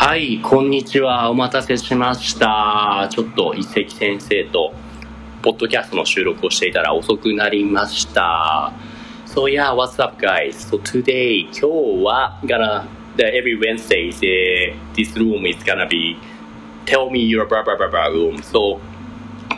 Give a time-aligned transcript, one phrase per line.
[0.00, 1.28] はい、こんにちは。
[1.28, 3.08] お待たせしました。
[3.10, 4.72] ちょっと一石先生と、
[5.42, 8.72] ポッドキャストの収録をしていたら遅くなりました。
[9.26, 10.52] So yeah, what's up guys?
[10.52, 12.86] So today, 今日は gonna,
[13.16, 16.16] the, every Wednesday, the, this room is gonna be
[16.86, 18.40] tell me your blah blah blah blah room.
[18.40, 18.78] So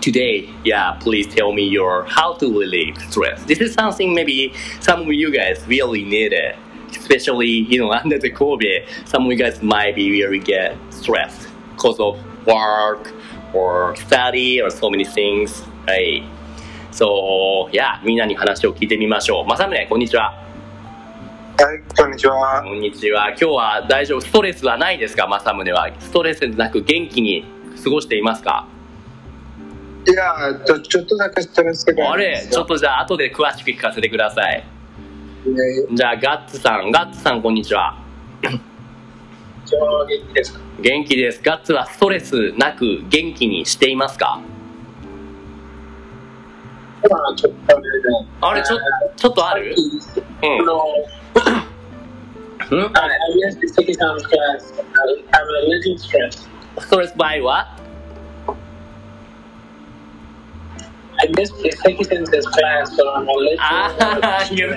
[0.01, 3.45] today, yeah, please tell me your how to relieve stress.
[3.45, 6.57] This is something maybe some of you guys really need it.
[6.93, 11.49] Especially, you know, under the COVID, some of you guys might be really get stressed
[11.77, 13.13] because of work
[13.55, 15.65] or study or so many things.
[15.87, 16.23] はい。
[16.93, 19.47] So, yeah, みんなに話を聞いてみましょう。
[19.47, 20.33] まさむね、こんにちは。
[21.59, 22.63] はい、こんにちは。
[22.65, 23.29] こんにちは。
[23.29, 24.21] 今日は大丈夫？
[24.21, 25.27] ストレスはないですか？
[25.27, 25.91] まさむねは。
[26.01, 27.45] ストレスなく元気に
[27.85, 28.67] 過ごしていますか？
[30.09, 30.35] いや、
[30.67, 34.65] ちょちょっとだけストレスがあれちょっとじゃあ後で詳しく聞かせてください。
[35.43, 37.97] じゃあガッツさん、ガッツさんこんにちは。
[38.43, 38.61] 元
[40.29, 40.61] 気ですか？
[40.83, 41.41] 元気です。
[41.43, 44.39] ガッツはストレスなく元気にしていますか？
[47.03, 47.89] 今ちょっとね、
[48.43, 48.79] あれちょ
[49.17, 49.75] ちょっとある？
[49.75, 49.79] うん.
[56.79, 57.17] ストレス。
[57.17, 57.39] 場合
[61.31, 63.57] は I guess it's taking some class, so I'm a.
[63.59, 64.69] ああ、you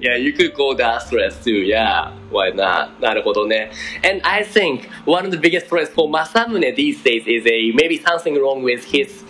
[0.00, 1.64] Yeah, you could go that stress too.
[1.64, 3.00] Yeah, why not?
[3.00, 3.70] なるほどね。
[4.02, 8.34] And I think one of the biggest stress for Masamune these days is a maybe something
[8.34, 9.24] wrong with his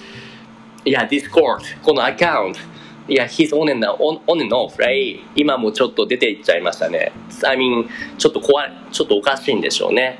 [0.84, 2.60] yeah, Discord このアカウント。
[3.08, 5.20] いや、he's on and, on, on and off, right?
[5.34, 7.12] 今もちょっと出ていっちゃいましたね。
[7.44, 10.18] I mean, ちょっと怖い、ちょっとおかしいんでしょうね。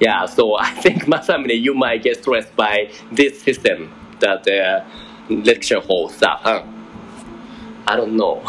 [0.00, 3.90] Yeah, so I think Masamune, you might get stressed by this system
[4.20, 4.84] that uh,
[5.28, 6.62] lecture hall stuff, huh?
[7.86, 8.42] I don't know.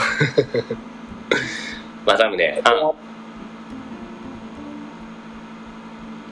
[2.06, 2.62] マサムね。
[2.64, 2.72] あ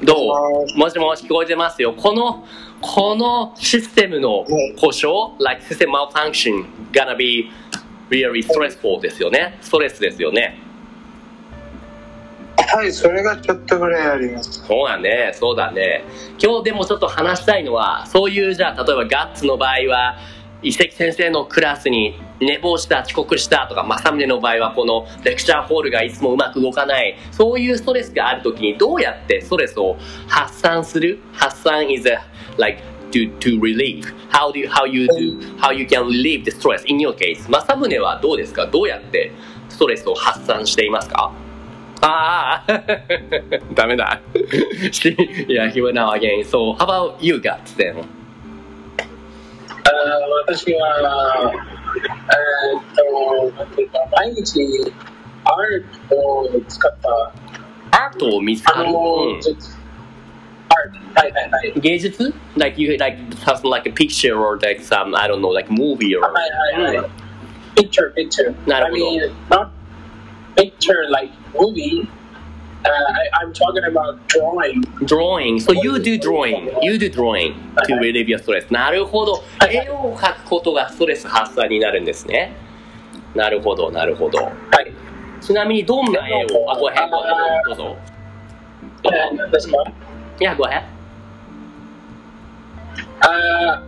[0.02, 1.94] どうもしもし聞こえてますよ。
[1.94, 2.46] この、
[2.80, 4.46] このシステムの
[4.80, 7.52] 故障、like system malfunction gonna be
[8.10, 9.58] really stressful ですよね。
[9.62, 10.69] ストレスですよね。
[12.68, 14.64] はい、それがちょっとぐらいあります。
[14.66, 16.04] そうだね、そうだね。
[16.42, 20.18] 今日でもちょっと話したいのは、そういうじゃあ、例えばガッツの場合は、
[20.62, 31.20] 遺跡先生のクラスに寝坊した、遅刻したとか、正宗の場合はこのレクチャーホールがいつもうまく動かない、そういうストレスがあるときにどうやってストレスを発散する？
[31.34, 32.20] 発散 is a,
[32.58, 34.14] like, to, to relieve.
[34.32, 37.50] How do you, how you do, how you can relieve the stress in your case?
[37.50, 38.66] 正宗はどうですか？
[38.66, 39.32] どうやって
[39.70, 41.32] ストレスを発散していますか？
[42.02, 42.64] ah
[43.76, 44.00] dammit
[45.48, 46.44] yeah he went out again.
[46.44, 48.08] So, how about you got then?
[50.48, 51.54] 私は、
[52.32, 53.04] えっと、
[54.16, 54.94] 毎日
[55.44, 57.10] アートを使った。
[57.92, 58.94] アートを見つかる。
[61.16, 66.32] はいはいはい、芸術？Like you like something like a picture or like some I don't know like movie or
[67.76, 69.72] picture, picture Not I mean not
[70.62, 72.08] picture like movie.
[72.86, 74.82] Uh, I, I'm talking about drawing.
[75.06, 75.60] Drawing.
[75.60, 76.70] So you do drawing.
[76.82, 77.54] You do drawing
[77.88, 78.66] to relieve your stress.
[78.72, 79.44] なるほど。
[79.60, 82.54] はい絵を描くことがストレス発散になるんですね。
[83.36, 84.40] なるほど、なるほど。
[84.40, 84.92] はい。
[85.42, 87.98] ちなみにどんな絵を、あ、ごめん、ごめんどうぞ。
[89.04, 89.18] どうぞ。
[89.32, 89.78] えー何ですか
[90.40, 90.84] Yeah, go ahead.
[93.22, 93.82] uh,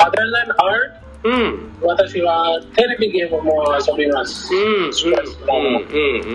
[0.00, 1.70] Other than art, うん。
[1.82, 4.52] 私はテレビゲームも遊びます。
[4.54, 6.34] うん、ううん、もうん、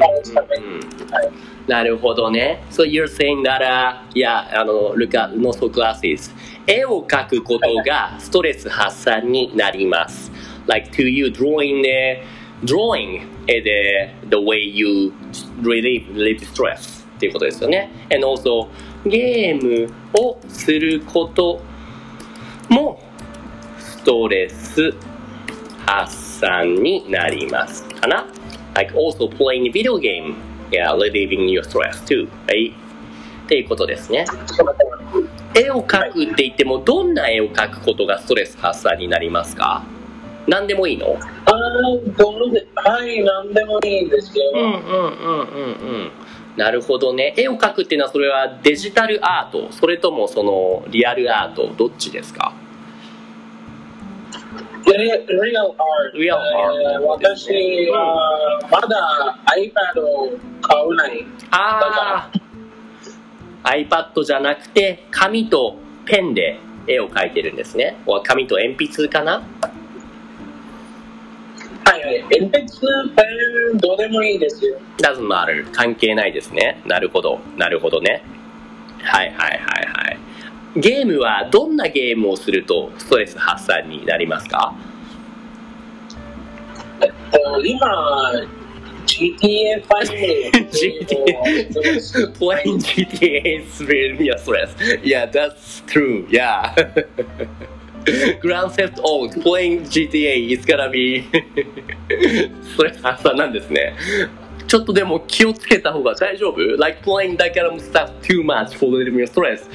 [1.68, 2.63] なるほどね。
[2.69, 6.31] So you're saying that, uh, yeah, あの、look at also classes.
[6.68, 10.31] 絵を描くことがストレス発散になります。
[10.68, 12.22] Like to you, drawing the,
[12.63, 15.13] drawing is the, the way you
[15.62, 17.91] relieve, relieve stress っていうことですよね。
[18.12, 18.68] And also,
[19.06, 21.62] ゲームをすること
[22.69, 23.14] もス
[24.05, 24.93] トレス
[25.85, 28.25] 発散になりますかな
[28.75, 30.35] Like also playing video game,
[30.71, 32.74] yeah, relieving your stress too, right?
[33.45, 34.25] っていうことですね。
[35.53, 39.83] 絵を描くって言っても、どんな絵を描くことがストレス発散になりますか？
[40.47, 41.18] 何でもいいの？
[41.45, 44.44] あーどうではい、何でもいいんですよ。
[44.53, 46.12] うんうんうんうんうん。
[46.57, 47.33] なるほどね。
[47.38, 52.53] 絵を描くっていうのは、それはデジタルアート、それともそのリアルアート、どっちですか？
[54.85, 56.13] Real, real art.
[56.13, 60.29] Real art えー私はまだ iPad を
[60.61, 61.25] 買わない。
[61.51, 62.29] あ
[63.63, 67.97] あ iPad じゃなくて紙とペンで絵を描いてるんですね。
[68.05, 69.41] お紙と鉛筆かな？
[71.85, 72.23] はいはい。
[72.29, 73.23] 鉛筆、ペ
[73.73, 74.77] ン、どうでもいいですよ。
[74.99, 76.81] doesn't matter 関係ないですね。
[76.85, 77.39] なるほど。
[77.57, 78.23] なるほどね。
[79.01, 80.17] はいはいはいはい
[80.75, 84.75] ゲームはどんなゲームをするとストレス発散になりますか
[87.01, 87.88] えっと、今、
[89.06, 96.74] GTA 5 GTA playing GTA is really a stress yeah that's true yeah
[98.42, 101.24] Grand Theft Auto playing GTA is gonna be
[102.63, 103.94] ストレス発散なんですね
[104.75, 109.69] ちょっとでも気をつけた方が大丈夫 Like playing of stuff too much for relieving your stress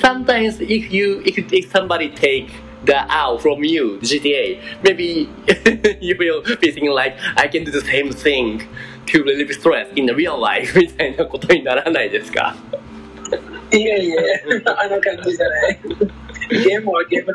[0.00, 2.48] Sometimes if you if, if somebody take
[2.86, 5.28] that out from you GTA maybe
[6.00, 8.66] you will be thinking like I can do the same thing
[9.08, 12.56] to relieve stress in the real life みたいなことにならないですか
[13.70, 14.22] いやいや、
[14.64, 15.80] あの感じじゃない。
[16.64, 17.34] ゲームはゲームだ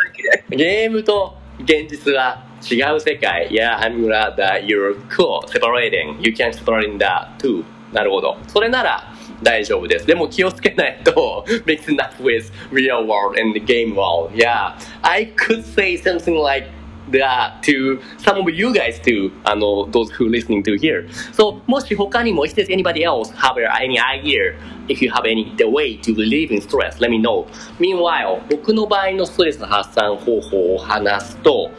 [0.50, 0.56] け。
[0.56, 3.48] ゲームと現実は違う世界。
[3.50, 6.18] Yeah, I'm glad that you're cool separating.
[6.20, 7.64] You can separate that too.
[7.92, 8.36] なるほど。
[8.48, 10.06] それなら大丈夫です。
[10.06, 14.32] でも気をつけないと mix it up with real world and the game world.
[14.34, 16.68] Yeah, I could say something like
[17.10, 19.30] that to some of you guys too.
[19.44, 21.08] あの、those who listening to here.
[21.32, 24.54] So, もし他にも if there's anybody else have any idea
[24.88, 27.46] if you have any the way to relieve in stress, let me know.
[27.78, 31.70] Meanwhile, 僕の場合のストレス発散方法を話すと、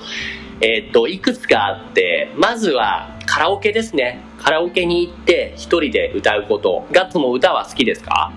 [0.65, 4.21] えっと、いくつかあって、まずはカラオケですね。
[4.39, 6.87] カラオケに行って一人で歌うこと。
[6.93, 8.33] ガッツも歌は好きですか？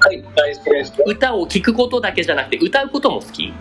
[0.00, 0.92] はい、大好きです。
[1.06, 3.54] 歌を聴くことだけじゃなくて歌うことも好き？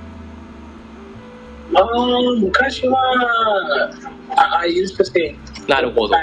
[1.76, 3.00] あー昔は、
[4.36, 5.38] I I used to sing.
[5.68, 6.16] なるほど。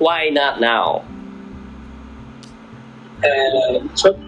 [0.00, 1.02] Why not now?
[3.22, 4.20] えーちょっと、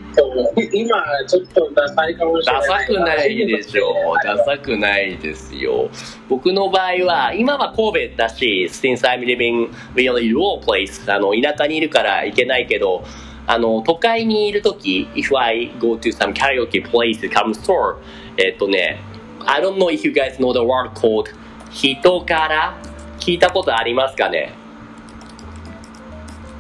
[0.73, 2.69] 今、ちょっとダサいかもしれない。
[2.69, 4.27] ダサくないでしょう。
[4.27, 5.89] ダサくないですよ。
[6.29, 13.05] 僕の場合は、今は神戸だし、since I'm living really rural place、あの、田舎にいるから行けないけど、
[13.47, 17.97] あの、都会にいるとき、if I go to some karaoke place, come store,
[18.37, 19.01] えっとね、
[19.47, 21.29] I don't know if you guys know the word called
[21.71, 22.79] 人から
[23.19, 24.55] 聞いたことありますかね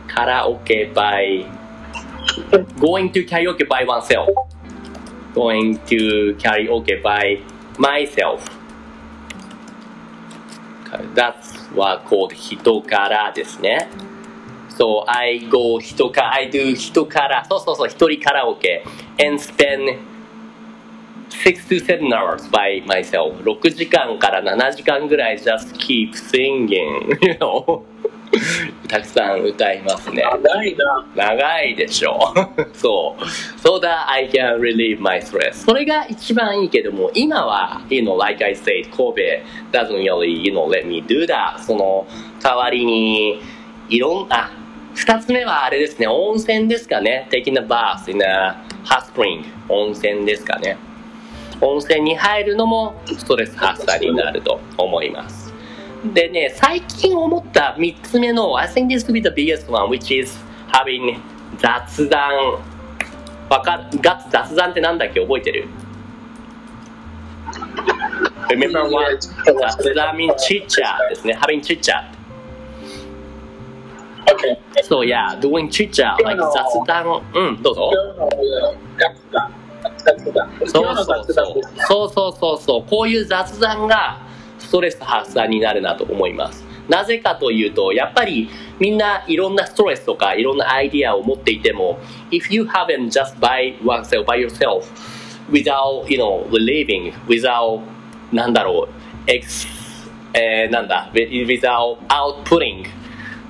[0.08, 1.46] カラオケ by
[2.78, 4.28] going to karaoke by oneself
[5.34, 7.40] going to karaoke by
[7.78, 8.44] myself
[11.14, 13.88] that's what called 人からですね
[14.76, 18.84] So I go 人か I do 人からそうそうそう一人カラオケ
[19.24, 19.98] and spend
[21.30, 27.82] 6 to 7 hours by myself 6時間から7時間ぐらい just keep singing you know
[28.88, 31.06] たくさん歌いますね長いな。
[31.14, 32.18] 長いでしょ
[32.72, 33.24] そう
[33.58, 39.14] so that I can relieve my stress それが一番いいけども今は you know like I said 神
[39.72, 42.06] 戸 doesn't really you know let me do that その
[42.42, 43.40] 代わりに
[43.88, 44.50] いろんあ
[44.94, 50.76] 二つ目はあれですね温泉ですかね taking a bath in a hot spring 温泉ですかね
[51.60, 55.43] 温泉に入るのもストレス発散になると思います
[56.12, 60.36] でね、最近思った3つ目の I think this could be the biggest one which is
[60.70, 61.18] having
[61.58, 62.58] 雑談
[63.48, 65.68] わかガッツ雑談ってなんだっけ覚えてる
[68.50, 69.18] Remember what?
[69.44, 72.04] 雑談 means chit chat ですね having chit chat
[74.26, 74.58] OK。
[74.82, 77.92] So yeah, doing chit chat like 雑談うん、どうぞ
[78.98, 79.52] 雑談。
[80.66, 81.82] そうそうそう雑談ですね。
[81.86, 84.23] そうそうそうそうこういう雑談が
[84.64, 91.98] ストレス発散になるなと思いますなぜかというとやっぱりみんないろんなストレスとかいろんなアイディアを持っていても
[92.30, 94.84] if you haven't just by oneself by yourself
[95.50, 97.80] without you know relieving without
[98.32, 99.66] なんだろう ex
[100.34, 102.84] えー、なんだ without outputting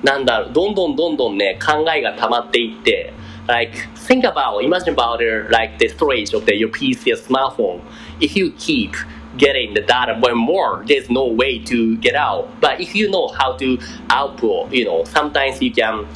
[0.03, 3.11] なんだろうどんどんどんどんね考えが溜まっていって
[3.47, 7.81] like think about imagine about it, like the storage of the, your PC or smartphone
[8.19, 8.91] if you keep
[9.36, 13.08] getting the data more and more there's no way to get out but if you
[13.10, 13.78] know how to
[14.10, 16.06] output you know sometimes you can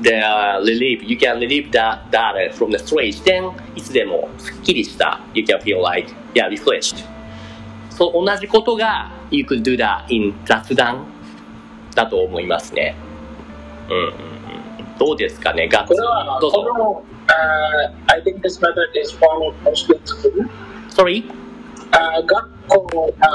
[0.00, 5.60] the uh, relieve you can relieve that data from the storage then いつでもすっきりした you can
[5.60, 7.04] feel like yeah refreshed
[7.90, 11.04] そう同じことが you could do that in 雑談
[11.94, 12.96] だと思いますね
[13.90, 20.48] うんうんうんどうですかねガッツこれは、どうぞこの、uh, I think this method is followed mostly in school.
[20.90, 21.24] Sorry?
[21.95, 23.27] あ学校、あ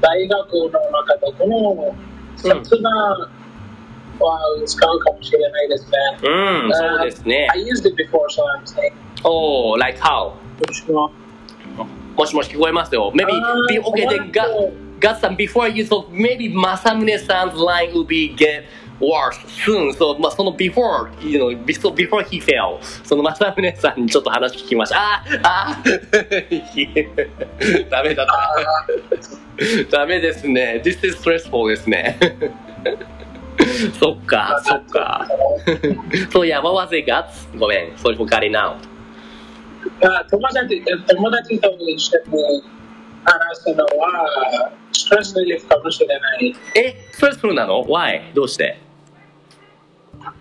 [0.00, 1.94] 大学の中でこの
[2.36, 2.92] 雑談
[4.18, 5.98] は使うかもしれないですね。
[6.22, 8.92] うん、そうですね I used it before, so I'm saying.
[9.24, 10.32] おお、like how?
[10.66, 13.32] もしもしもし聞こえますよ Maybe
[13.68, 18.64] be okay then 困る God, Gatsan, before you, so maybe Masamune-san's line will be get
[19.00, 19.92] worse soon.
[20.20, 22.78] まあ、その before, you know, so before he fell.
[23.04, 23.54] そのさ
[23.96, 24.96] んにちょっと話聞きました。
[24.96, 25.76] ああああ
[27.90, 28.26] ダメだっ
[29.90, 29.98] た。
[29.98, 30.80] ダメですね。
[30.84, 32.18] This is stressful ですね。
[33.98, 35.26] そっか、そっか。
[36.30, 37.46] そう、やばわぜ、ガッツ。
[37.56, 38.76] ごめん、それ他にな。
[40.30, 42.38] 友達と友達としても
[43.24, 44.70] 話のは、
[45.04, 46.56] ストレスリリーフかもしれない。
[46.74, 48.32] え、ストレスフルなの ?Why?
[48.32, 48.78] どうして？
[50.20, 50.32] あ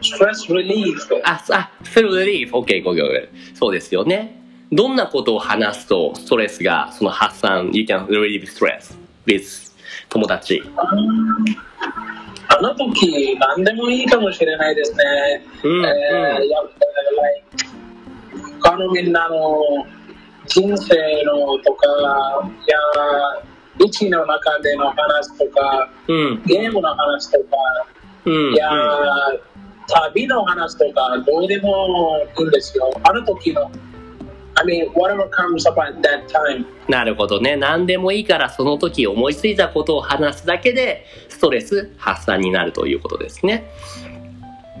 [0.00, 1.20] ストレスリリーフ。
[1.24, 2.56] あ、あ、セルリーフ。
[2.56, 3.28] OK, OK, OK.
[3.54, 4.42] そうですよね。
[4.72, 8.96] どんなことを話すとストレスがその発散、you can relieve stress
[9.26, 9.72] with
[10.08, 10.62] 友達。
[12.48, 15.44] あの時、何でもいいかもしれないですね。
[15.64, 16.86] うん、えーやっぱ
[18.32, 19.86] り、他のみんなの
[20.46, 21.86] 人生のとか、
[22.66, 22.76] いや、
[23.78, 27.56] 道の中での話とか、うん、ゲームの話とか、
[28.24, 28.70] うん、いや、
[29.88, 32.90] 旅の話とか、どうでもいいんですよ。
[33.04, 33.70] あの時の、
[34.56, 36.66] I mean, whatever comes up at that time.
[36.88, 37.56] なるほどね。
[37.56, 43.70] 何でもいいからその時思いついたことを話すだけでストレス発散になるということですね。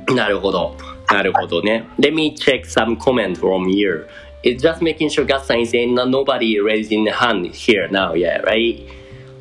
[0.08, 0.76] なるほど。
[1.10, 1.86] なるほどね。
[1.98, 4.06] Let me check some comment from here.
[4.48, 8.80] It's just making sure Gatsan is in nobody raising hand here now, yeah, right?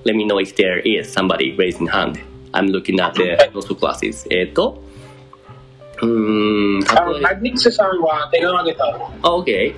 [0.03, 2.19] Let me know if there is somebody raising hand.
[2.53, 4.27] I'm looking at the those classes.
[4.29, 4.83] えっと、
[6.01, 8.83] うーん、あ例えマグニックスさんは手が挙げた。
[8.85, 9.75] あ、OK。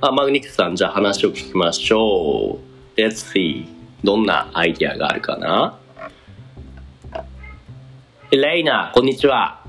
[0.00, 2.58] あ、マグニックスさん、じゃあ話を聞きましょ
[2.96, 3.00] う。
[3.00, 3.68] Let's see.
[4.02, 5.78] どんなアイディアがあるかな
[8.32, 9.64] レイナ、こんにちは。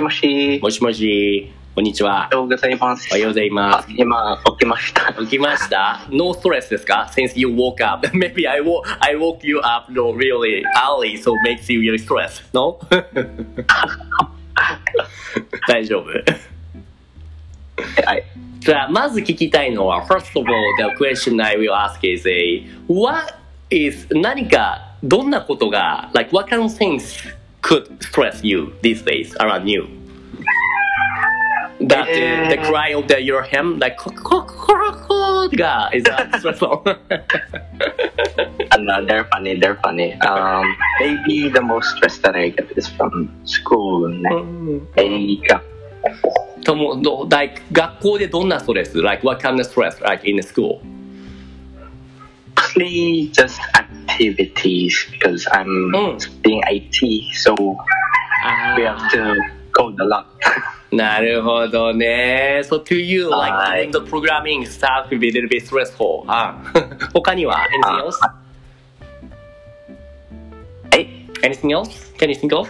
[0.00, 2.42] もしもし、もしもし、こんにちはおは。
[2.42, 3.08] ようございます。
[3.10, 5.14] おはようございまあ今、起きました。
[5.14, 5.24] す。
[5.24, 8.06] 起きましたノーストレスですか ?Since you woke up.
[8.08, 12.42] Maybe I, wo I woke you up no, really early, so makes you really stressed.
[12.52, 12.78] No?
[15.68, 16.10] 大丈夫
[18.04, 18.24] はい。
[18.58, 23.36] じゃあ、まず聞きたいのは、first of all, the question I will ask is a, what
[23.70, 29.99] is, 何か、どんなことが、like, what kind of things could stress you these days around you?
[31.81, 36.83] That uh, the cry of the, your hem, like, コココココが、is that stressful?
[38.71, 40.13] And uh, they're funny, they're funny.
[40.21, 40.63] Um,
[40.99, 44.09] maybe the most stress that I get is from school.
[44.09, 44.29] ね。
[44.97, 45.61] 映画。
[46.63, 50.79] とも、ど like, 学校でどんなストレス ?like, what kind of stress, like, in school?
[52.55, 56.19] Mostly just activities because I'm Mm.
[56.19, 57.53] studying IT, so
[58.75, 59.35] we have to
[59.71, 60.25] code a lot.
[60.92, 62.62] なるほどね。
[62.64, 66.24] So to you, like はい the programming stuff will be a little bit stressful.
[66.26, 66.56] あ
[67.14, 68.20] 他には anything あ else?
[70.90, 71.06] はい。
[71.42, 72.12] Anything else?
[72.18, 72.68] Can you think of?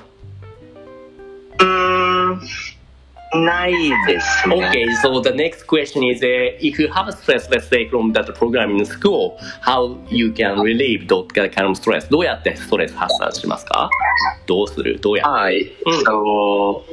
[1.61, 3.73] うーん、ない
[4.07, 4.57] ですね。
[4.57, 8.27] Okay, so the next question is uh, if you have a stress, let's say from that
[8.35, 12.07] programming in school, how you can relieve that kind of stress?
[12.11, 13.89] どうやってストレス発散しますか
[14.47, 15.73] どうするどうやってはい。
[15.87, 16.85] うんそ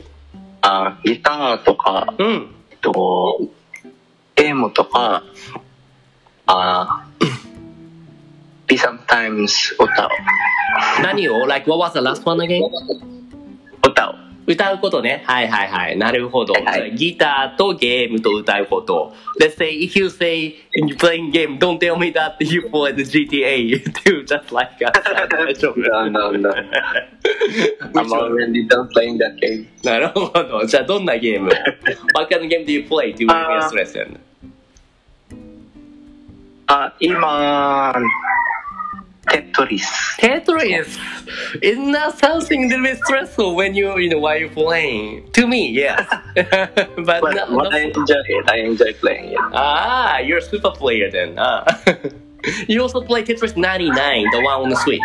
[0.68, 2.56] う、あ、ギターとか、うん。
[2.72, 3.40] えっと、
[4.36, 5.24] ゲームとか、
[6.46, 7.08] あ、
[8.68, 10.10] be sometimes 歌を。
[11.02, 12.62] 何を ?Like what was the last one again?
[13.88, 14.27] 歌を。
[14.48, 15.24] 歌うことね。
[15.26, 15.98] はいはいはい。
[15.98, 16.54] なるほど。
[16.54, 19.14] はいギターとゲームと歌うこと。
[19.42, 23.84] Let's say if you say you playing game, don't tell me that you play the GTA
[24.06, 24.94] too, just like us.
[25.30, 26.50] 大丈夫 No, no, no.
[27.94, 29.68] I'm already done playing that game.
[29.84, 30.66] なるほど。
[30.66, 31.52] じゃあどんなゲームを
[32.16, 33.28] ?What kind of game do you play ー
[33.68, 34.02] stress?
[34.02, 34.18] in?
[36.68, 37.94] あ、今、
[39.31, 40.19] テトリス。
[40.21, 40.99] Tetris!
[41.61, 45.31] Isn't that something a little bit stressful when you, you know, while you're playing?
[45.33, 46.07] To me, yes.
[46.35, 48.51] but But, not, but not I enjoy it.
[48.51, 49.39] I enjoy playing it.
[49.53, 51.37] Ah, you're a super player then.
[51.39, 51.65] Ah.
[52.69, 55.01] you also play Tetris 99, the one on the Switch.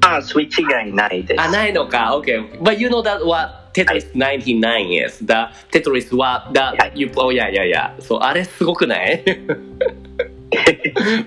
[0.00, 1.40] あ、スイッチ以外ないです。
[1.40, 2.16] あ、ないのか。
[2.22, 2.48] Okay.
[2.60, 5.18] But you know that what Tetris 99 is?
[5.26, 8.00] The Tetris what that はい you oh yeah yeah yeah.
[8.00, 9.24] そう、あれすごくない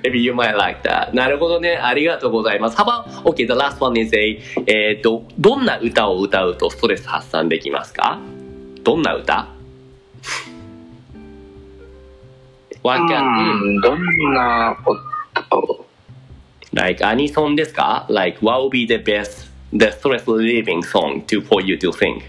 [0.03, 1.15] Maybe you might like that.
[1.15, 1.77] なるほどね。
[1.77, 2.77] ありがとうございます。
[2.77, 8.19] How about, okay, the last one is a, えっ、と、どんな歌を歌うとストレス発散できますか
[8.83, 9.57] どんな歌う
[12.89, 13.03] can,
[13.63, 14.77] うんん、どんな
[15.35, 15.87] 歌を
[16.73, 21.77] Like アニソンですか Like what would be the best, the stress relieving song to, for you
[21.79, 22.23] to sing?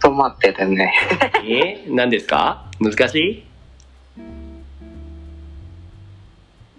[0.00, 0.92] 止まっててね。
[1.44, 3.46] え何ですか難しい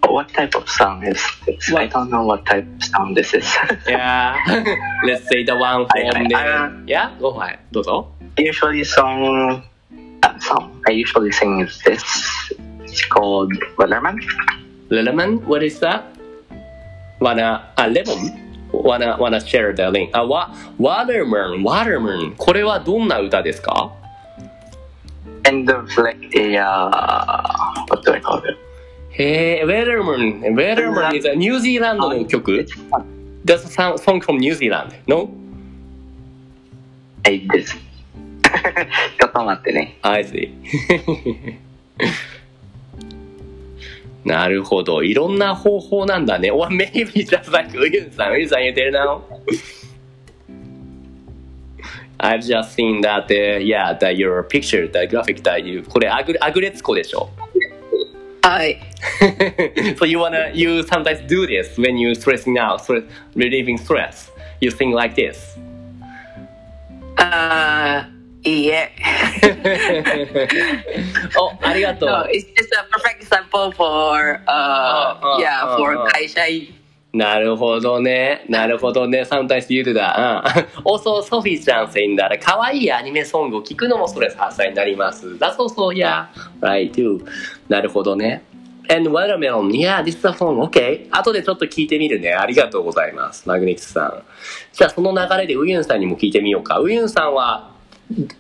[0.08, 1.72] What type of song is this?
[1.72, 1.84] What?
[1.84, 3.46] I don't know what type of song this is.
[3.88, 4.36] yeah,
[5.06, 6.84] let's say the one from the...
[6.88, 7.60] Yeah, go ahead.
[7.72, 8.08] どうぞ。
[8.38, 9.62] Usually song,
[10.22, 12.04] that song I usually sing is this.
[12.82, 14.18] It's called Wellerman.
[14.90, 15.44] Wellerman?
[15.46, 16.04] What is that?
[17.20, 18.70] Wanna a lemon?
[18.72, 20.12] Wanna wanna share the link?
[20.14, 22.36] Uh, あ、わ、Waterman, Waterman.
[22.38, 23.92] これはどんな歌ですか
[25.48, 28.58] Kind of like a, uh, what do I call it?
[29.12, 30.42] へえ、Waterman.
[30.54, 32.68] Waterman is a ニュージーランドの曲
[33.46, 34.94] That's a song from New Zealand.
[35.08, 35.30] No?
[37.24, 37.68] I this.
[37.68, 39.98] ちょっと待ってね。
[40.02, 40.52] I see.
[44.26, 45.02] なるほど。
[45.02, 46.52] いろんな方法なんだね。
[46.52, 48.34] Or maybe just like ウユンさん。
[48.34, 49.18] ウユンさん言ってるな。
[52.19, 57.31] I've just seen that, uh, yeah, that your picture, the graphic that you, これアグアグレツコでしょ
[58.43, 58.79] はい。
[59.99, 63.05] so you wanna, you sometimes do this when you stressing out, stress,
[63.35, 64.31] relieving stress.
[64.61, 65.59] You think like this.
[67.17, 68.91] あーいいえ。
[71.39, 72.29] お、ありがと No, う。
[72.33, 76.05] it's just a perfect example for, uh, Uh, uh, yeah, uh, for uh.
[76.11, 76.75] 会社員。
[77.14, 78.46] なるほどね。
[78.50, 79.22] なるほどね。
[79.22, 80.44] sometimes you do that.
[80.84, 80.84] うん。
[80.84, 85.28] also, ソフィーちゃん saying that 可愛いアニメソングを聴くのもストレス発散になります。
[85.28, 86.28] That's also, yeah,
[86.62, 87.26] right too.
[87.70, 88.44] なるほどね。
[88.90, 91.08] And watermelon, yeah, this is a song, okay.
[91.12, 92.34] 後でちょっと聞いてみるね。
[92.34, 93.48] ありがとうございます。
[93.48, 94.24] マグネティスさん。
[94.72, 96.80] じゃあその流れでウユンさんにも聞いてみようか。
[96.80, 97.72] ウユンさんは、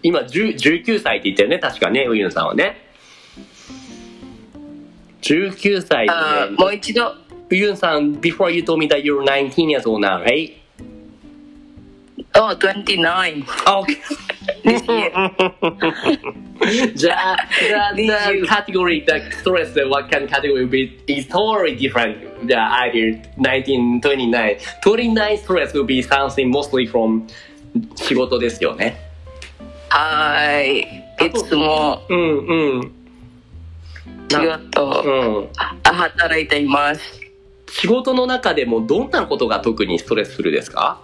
[0.03, 1.59] 今10 19歳って言ったよね。
[1.59, 2.87] 確かね、ウユンさんはね。
[5.21, 7.26] 19歳で、あもう一度。
[7.50, 10.62] ウユンさん、before you told me that you're 19 years old now, right?
[12.34, 13.44] Oh, 29.
[13.66, 13.96] Okay.
[14.64, 15.10] This year.
[16.94, 17.36] じゃあ、
[17.94, 22.46] the, the category, the stress, what kind of category will be is totally different.
[22.46, 24.56] The either 19, 29.
[24.82, 27.26] 29 stress will be something mostly from
[27.96, 28.96] 仕事ですよね。
[29.88, 30.80] はい。
[31.26, 32.92] いつもうんうん。
[34.28, 35.48] 仕事、うん。
[35.58, 37.20] あ働いています。
[37.69, 41.01] 仕事の中でもどんなことが特にストレスフルですか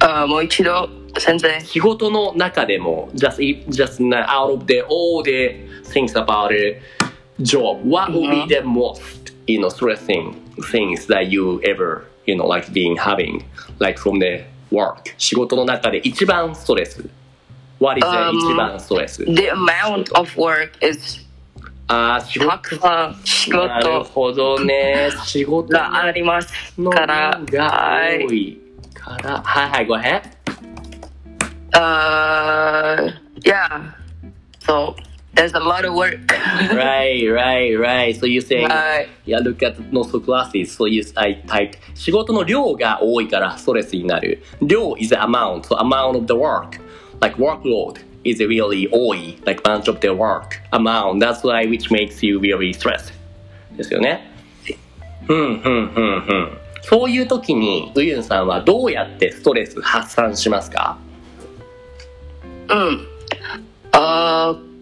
[0.00, 1.60] あもう一度、先生。
[1.60, 6.76] 仕事の中でも just just out of the all the things about the
[7.42, 10.34] job what would be the most you know stressing
[10.70, 13.44] things that you ever you know like being having
[13.78, 17.04] like from the work 仕事の中で一番ストレス
[17.78, 21.24] what is the Um, 一番ストレス The amount of work is
[21.87, 28.33] あー仕た事くさん仕なる事ほどね仕事がありますのから、がはい多。
[28.33, 28.61] い
[28.93, 30.21] からはいはい go ahead
[31.73, 33.11] Uh,
[33.43, 33.91] yeah.
[34.65, 34.95] So
[35.35, 36.17] there's a lot of work.
[36.73, 39.07] right right right so you saying はい。
[39.25, 40.75] Yeah, look at notes classes.
[40.75, 44.41] So you, I typed 仕事の量が多いからストレスになる。
[44.61, 46.79] 量 is the amount, so amount of the work.
[47.21, 49.38] Like workload Is really 多い.
[49.44, 51.18] Like bunch of the work amount.
[51.18, 53.12] That's why which makes you really stressed.
[53.76, 54.30] ですよね?
[55.26, 56.58] ふんふんふんふん。
[56.82, 60.98] そういう時にウユンさんはどうやってストレス発散しますか?
[62.68, 63.06] うん。
[63.92, 64.72] あー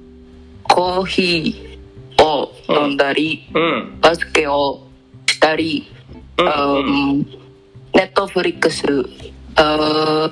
[0.72, 3.98] コーヒーを飲んだり、うん。
[4.00, 4.87] バスケを
[5.26, 5.90] したり、
[6.38, 6.81] うんう
[7.18, 7.18] ん、
[7.94, 8.85] ネットフリックス、
[9.57, 10.31] あ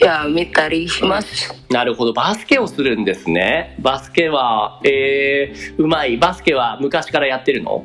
[0.00, 1.54] や、見たりします。
[1.70, 2.12] なるほど。
[2.12, 3.76] バスケをするんですね。
[3.80, 6.16] バスケは、えー、うまい。
[6.16, 7.84] バスケは昔からやってるの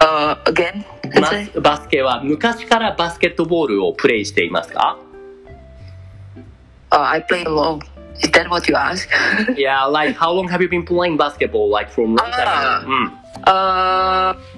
[0.00, 0.84] あー again?
[1.20, 4.98] バスバスケは昔からバスケットボールをプレイしていますか
[6.90, 7.80] Uh, I play alone.
[8.22, 9.08] Is that what you ask?
[9.56, 11.70] Yeah, like how long have you been playing basketball?
[11.70, 12.86] Like from long time?
[12.86, 13.12] うん。
[13.44, 14.36] あ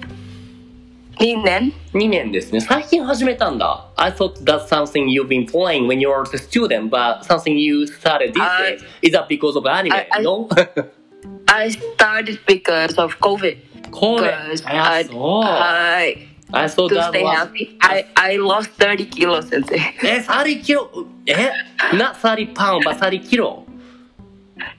[1.20, 2.60] 2年2年ですね。
[2.60, 3.86] 最近始めたんだ。
[3.96, 8.34] I thought that's something you've been playing when you were a student, but something you started
[8.34, 8.84] these I- days.
[9.02, 9.92] Is that because of anime?
[9.94, 10.48] I- I- no?
[11.48, 13.56] I started because of COVID.
[13.90, 14.66] これ Because。
[14.66, 15.44] あ I, そう。
[15.44, 17.34] I, I thought to that stay was...
[17.34, 19.66] healthy, I, I lost 30 kilos since
[20.04, 20.90] え、30キロ
[21.26, 21.50] え
[21.92, 23.64] ?not 30 pound, but 30 キロ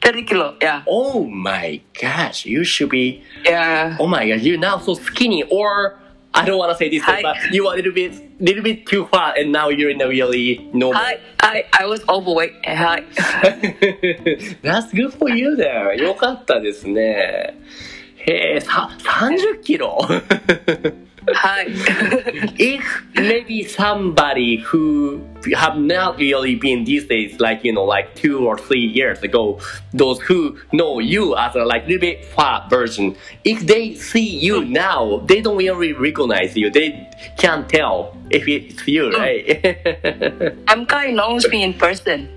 [0.01, 0.81] 30 kilo, yeah.
[0.87, 3.21] Oh my gosh, you should be...
[3.45, 3.95] Yeah.
[3.99, 5.97] Oh my god, you're now so skinny, or
[6.34, 7.22] I don't want to say this, Hi.
[7.22, 10.08] but you are a little bit, little bit too fat, and now you're in a
[10.08, 11.00] really normal.
[11.00, 12.54] I, I, I was overweight.
[12.64, 13.04] Hi.
[14.62, 15.94] That's good for you there.
[15.94, 17.58] よかったですね。
[18.16, 19.98] へえ、さ、30キロ.
[22.58, 25.22] if maybe somebody who
[25.54, 29.60] have not really been these days, like you know, like two or three years ago,
[29.92, 34.64] those who know you as a like little bit far version, if they see you
[34.64, 36.70] now, they don't really recognize you.
[36.70, 37.08] They
[37.38, 39.46] can't tell if it's you, right?
[40.66, 42.28] MK knows me in person.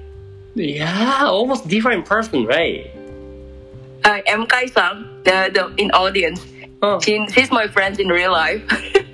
[0.53, 2.91] yeah, almost different person, right?
[4.03, 6.45] Uh, MK Sang, the, the in audience,
[6.81, 6.99] Oh.
[6.99, 8.61] she, she's my friend in real life.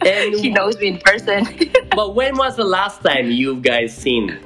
[0.06, 1.46] And- she knows me in person.
[1.96, 4.40] But when was the last time you guys seen in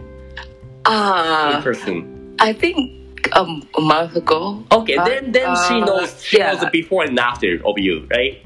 [0.86, 2.36] uh, person?
[2.40, 2.92] I think
[3.34, 4.64] um, a month ago.
[4.72, 6.52] Okay, Uh, then then she uh, knows she yeah.
[6.52, 8.42] knows the before and after of you, right?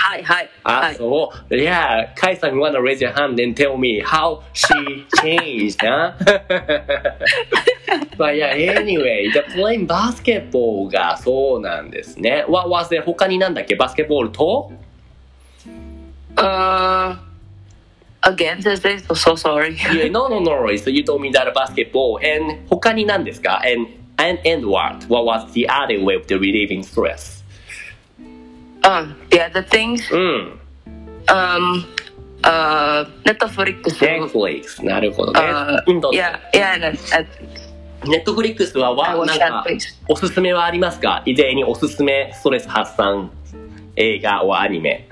[0.00, 0.94] Hi, hi, あ、hi.
[0.94, 1.54] そう。
[1.54, 6.12] Yeah, Kai san, you wanna raise your hand and tell me how she changed, huh?
[8.16, 12.44] but yeah, anyway, the playing basketball がそうなんですね。
[12.48, 13.02] What was it?
[13.04, 14.70] 他になんだっけバスケボールと
[16.36, 17.16] Uh,
[18.22, 19.74] again, sister, so, so sorry.
[19.92, 20.76] Yeah, no, no, no.
[20.76, 25.06] So you told me that basketball and 他に何ですか And, and, and what?
[25.08, 27.37] What was the other way of the relieving stress?
[28.81, 30.59] Uh, the other things, うん。
[31.27, 31.85] um,
[32.43, 33.81] uh, Netflix.
[33.97, 34.83] Netflix。
[34.85, 35.39] なるほどね。
[35.39, 37.25] Uh, うんどうぞ yeah, yeah, net, net,
[38.09, 39.79] ネットフリックスは I わ watch なんか Netflix.
[40.09, 43.31] おすすめはありますか以前におすすめストレス発散
[43.95, 45.07] 映画はアニメ。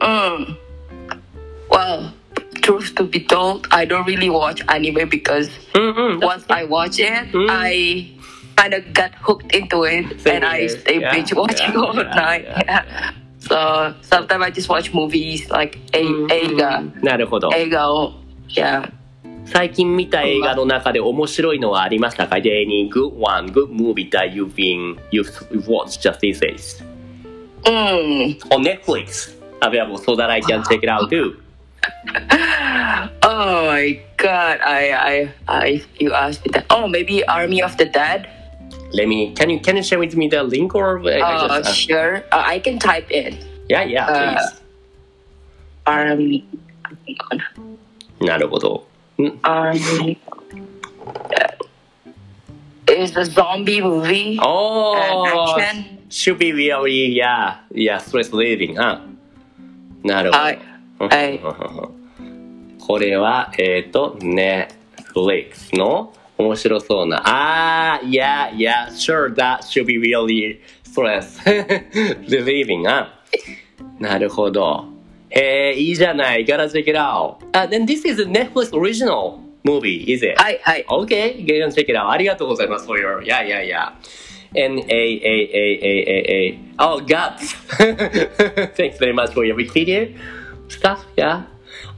[0.00, 0.56] Mm.
[1.70, 2.12] Well,
[2.62, 6.18] truth to be told, I don't really watch anime because うんうん。
[6.18, 7.50] once I watch it, Mm.
[7.50, 8.16] I
[8.56, 10.68] kind of got hooked into it Same and I here.
[10.70, 12.44] stay Yeah, binge watching yeah, all yeah, night.
[12.44, 13.10] yeah, Yeah.
[13.40, 17.50] So sometimes I just watch movies like a eiga, なるほど。
[17.50, 17.86] eiga.
[17.92, 18.12] or-
[18.48, 18.90] Yeah.
[19.44, 25.30] 最近見た映画の中で面白いのはありましたか Is there any good one, good movie that you've been, you've
[25.68, 26.82] watched just these days?
[27.64, 28.38] Mm.
[28.52, 29.34] On Netflix.
[29.60, 31.36] Available so that I can check it out too.
[33.22, 34.60] Oh my god!
[34.60, 35.82] I, I, I.
[35.98, 36.66] You asked me that.
[36.70, 38.28] Oh, maybe Army of the Dead.
[38.93, 40.99] Let me, can you, can you share with me the link or?
[40.99, 41.03] Uh,
[41.61, 42.17] just- uh, sure.
[42.31, 43.37] Uh, I can type in
[43.71, 44.61] yeah, yeah, uh, please.
[45.85, 46.43] Army.
[48.19, 48.85] なるほど。
[49.17, 50.17] ん Army.
[52.85, 55.99] It's a zombie movie Oh, action.
[56.09, 58.99] should be really, yeah, yeah, stress relieving, huh?
[60.03, 60.43] なるほど。
[60.43, 60.59] はい
[60.99, 61.39] はい
[62.85, 67.22] これは、えっ、と、Netflix の面白そうな。
[67.24, 71.40] あー、yeah, yeah, sure, that should be really stress
[72.28, 73.20] relieving, あ
[73.98, 74.84] なるほど。
[75.30, 76.44] えー、いいじゃない。
[76.44, 77.36] gotta check it out.
[77.52, 80.34] あ、then this is a Netflix original movie, is it?
[80.40, 80.84] はいはい。
[80.88, 82.08] Okay, get and check it out.
[82.08, 83.92] ありがとうございます for your, yeah, yeah, yeah.
[84.54, 86.58] N A A A A A A.
[86.78, 87.54] Oh, guts.
[88.76, 90.16] Thanks very much for your Wikipedia
[90.68, 91.04] stuff.
[91.16, 91.42] Yeah.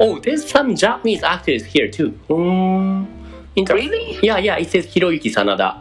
[0.01, 2.19] Oh, there's some Japanese actors here too.
[2.29, 3.07] Mm,
[3.56, 3.90] Interesting.
[3.90, 4.20] Really?
[4.22, 4.58] Yeah, yeah.
[4.58, 5.78] It says Hiroyuki Sanada.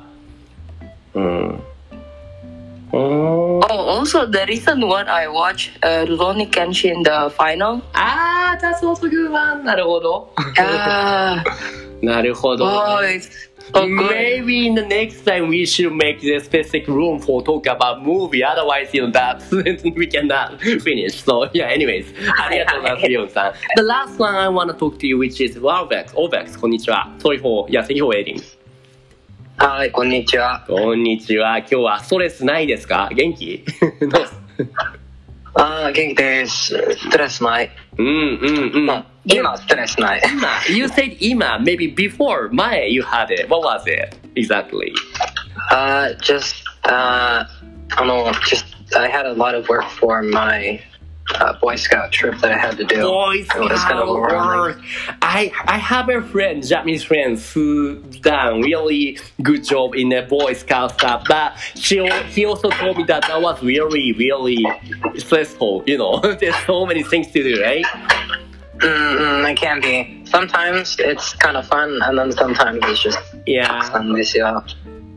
[1.15, 1.61] Mm.
[2.93, 3.61] Oh.
[3.71, 7.81] Oh, also the recent one I watched, uh, Rurouni Kenshin, the final.
[7.95, 9.65] Ah, that's also good one.
[9.65, 10.33] なるほど。
[10.59, 11.43] Ah,
[12.03, 12.67] なるほど。
[12.67, 13.52] oh, it's.
[13.75, 18.43] Maybe in the next time we should make the specific room for talk about movie.
[18.45, 19.43] Otherwise, you know that
[19.97, 21.25] we cannot finish.
[21.25, 21.69] So yeah.
[21.69, 22.07] Anyways,
[22.39, 23.53] ありがとうございます、リオンさん。
[23.77, 26.15] The last one I want to talk to you, which is Warbex.
[26.15, 27.09] Orbex, こんにちは。
[27.19, 28.43] Sorry for, yeah, thank you for waiting.
[29.59, 30.65] はい、こんにちは。
[30.67, 31.59] こんにちは。
[31.59, 33.65] 今日はストレスないですか元気
[35.55, 36.75] あー、元気です。
[36.75, 37.71] ストレスない。
[37.99, 38.87] うんうんうん。
[38.87, 40.22] まあ、今、ストレスない。
[40.24, 43.48] 今、you said 今、maybe before, 前 you had it.
[43.50, 44.16] What was it?
[44.36, 44.94] Exactly.
[45.72, 47.46] Uh, just, uh,
[47.96, 48.66] あの、just,
[48.96, 50.80] I had a lot of work for my
[51.36, 53.02] uh, Boy Scout trip that I had to do.
[53.02, 54.60] Boy It was kind Scout of overwhelming.
[54.78, 54.82] work.
[55.22, 60.54] I I have a friend, Japanese friends, who done really good job in the Boy
[60.54, 61.26] Scout stuff.
[61.28, 64.64] But she al- he also told me that that was really really
[65.18, 65.84] stressful.
[65.86, 67.86] You know, there's so many things to do, right?
[68.82, 70.24] Mm-mm, it can be.
[70.26, 73.92] Sometimes it's kind of fun, and then sometimes it's just Yeah.
[73.94, 74.64] なんですよ。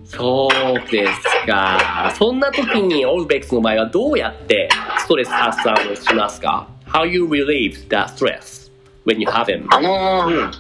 [0.05, 2.13] そうですか。
[2.17, 8.71] そんな時にオルベックスの場合はどうやってストレス発散をしますか ?How you relieve that stress
[9.07, 9.67] when you have him?
[9.71, 10.53] あのー、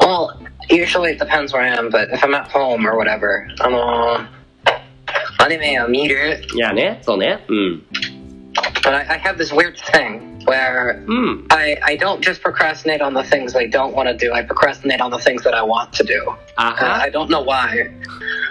[0.00, 0.36] well,
[0.68, 6.42] usually it depends where I am, but if I'm at home or whatever, あのー、アニメを見る。
[6.54, 7.44] いやね、そうね。
[7.48, 7.86] うん。
[8.82, 11.46] But I, I have this weird thing where うん。
[11.48, 14.32] I, I don't just procrastinate on the things I don't want to do.
[14.32, 16.20] I procrastinate on the things that I want to do.
[16.56, 17.90] あ Uh, は I don't know why.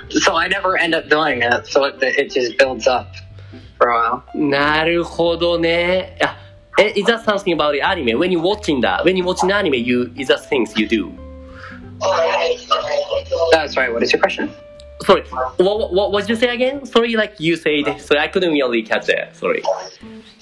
[0.09, 1.65] So I never end up doing it.
[1.67, 3.07] So it, it just builds up
[3.77, 4.23] for a while.
[4.35, 6.17] なるほどね。
[6.21, 6.37] あ
[6.79, 8.17] Eh, Is that something about the anime?
[8.17, 11.11] When you watching that, when you watching anime, you is that things you do?
[13.51, 13.93] That's right.
[13.93, 14.49] What is your question?
[15.05, 15.21] Sorry,
[15.57, 16.85] what what what what did you say again?
[16.85, 17.99] Sorry, like you said.
[18.01, 19.35] Sorry, I couldn't really catch it.
[19.35, 19.61] Sorry.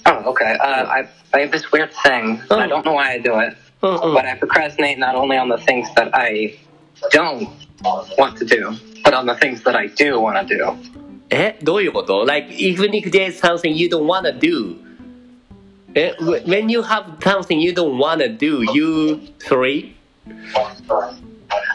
[0.06, 0.58] Oh, okay.
[0.60, 2.42] Uh, I, I have this weird thing.
[2.50, 2.58] Oh.
[2.58, 4.14] I don't know why I do it, Mm-mm.
[4.14, 6.58] but I procrastinate not only on the things that I
[7.12, 7.48] don't
[8.18, 10.76] want to do, but on the things that I do want to do.
[11.34, 14.76] えどういうこと Like even if there's something you don't wanna do
[15.96, 19.96] え wh- When you have something you don't wanna do you sorry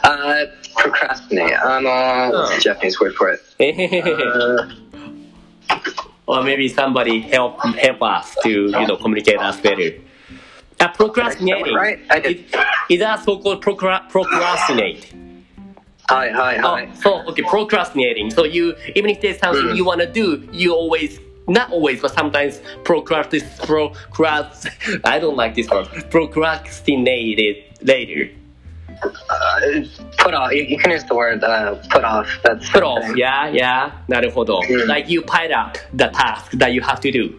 [0.04, 1.54] Uh, procrastinate.
[1.64, 3.40] Um, uh, what's the Japanese word for it?
[3.59, 4.68] え へへへへ Uh,
[6.27, 9.91] or maybe somebody help help us to you know communicate us better
[10.79, 11.99] uh, Procrastinating Right.
[12.89, 15.13] Is- that so-called procra- procrastinate?
[16.10, 16.89] hi, hi, Oh, hi.
[17.03, 18.31] so okay, procrastinating.
[18.31, 19.75] So you even if there's something Mm.
[19.77, 23.45] you wanna do, you always not always, but sometimes procrastinate.
[23.69, 24.69] Procrast.
[25.03, 25.88] I don't like this word.
[26.12, 28.29] Procrastinate it later.
[29.02, 29.61] Uh,
[30.18, 30.52] put off.
[30.52, 32.28] You, you can use the word uh, put off.
[32.42, 33.02] That's Put off.
[33.02, 33.18] something.
[33.18, 33.90] Yeah, yeah.
[34.09, 34.61] なるほど。
[34.62, 34.87] Mm.
[34.87, 37.35] Like you pile up the task that you have to do.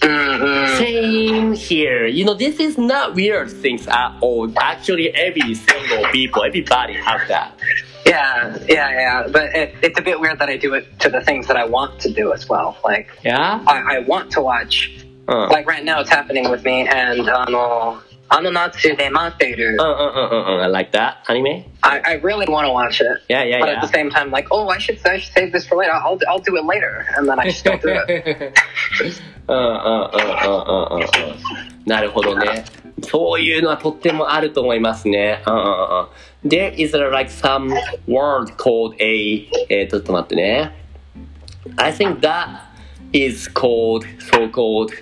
[0.00, 0.76] Mm-mm.
[0.78, 2.06] Same here.
[2.06, 4.52] You know, this is not weird things at all.
[4.58, 7.56] Actually, every single people, everybody have that.
[8.04, 9.28] Yeah, yeah, yeah.
[9.30, 11.64] But it, it's a bit weird that I do it to the things that I
[11.64, 12.76] want to do as well.
[12.84, 13.62] Like Yeah.
[13.66, 15.04] I, I want to watch.
[15.28, 15.48] Uh.
[15.48, 20.62] Like right now, it's happening with me, and uh, あのあの夏で待っている Uh, uh, uh, uh, uh,
[20.62, 21.64] I like that anime.
[21.82, 23.06] I, I really want to watch it.
[23.28, 23.76] Yeah, yeah, but yeah.
[23.76, 25.92] at the same time, like, oh, I should, I should save this for later.
[25.92, 28.54] I'll, I'll do it later, and then I just don't do it.
[29.46, 32.64] うんうんうんうんうんうんうんなるほどね。
[33.02, 35.42] そういうのはとってもあると思いますね。
[35.46, 36.06] うんうんうん
[36.46, 37.70] There is a, like some
[38.06, 40.72] word called a えー、ちょっと待ってね。
[41.76, 42.60] I think that
[43.12, 44.92] is called so called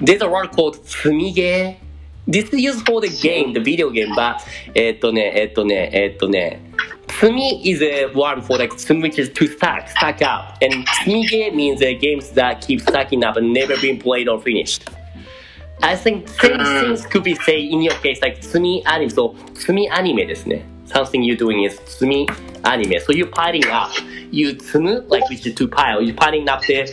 [0.00, 1.79] There's a word called 積みゲー
[2.28, 4.38] This is used for the game, the video game, but
[4.74, 6.60] えっとね、えっとね、えっとね。
[7.20, 10.58] 積み is a word for like 積み which is to stack, stack up.
[10.60, 14.90] And 積みゲー means uh, games that keep stacking up and never been played or finished.
[15.82, 21.22] I think same things could be say in your case like 積みアニメ so 積みアニメですね something
[21.22, 22.26] you're doing is 積
[22.65, 22.99] anime.
[22.99, 23.91] So you piling up.
[24.31, 26.01] You tsunu, like which is to pile.
[26.01, 26.87] you piling up there.